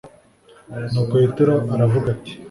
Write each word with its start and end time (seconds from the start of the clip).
nuko 0.91 1.13
yetiro 1.21 1.55
aravuga 1.73 2.07
ati 2.15 2.31